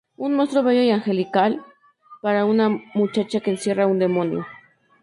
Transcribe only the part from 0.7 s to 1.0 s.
y